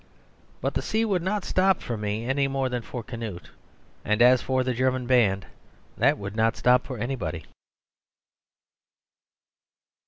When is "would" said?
1.05-1.21, 6.17-6.35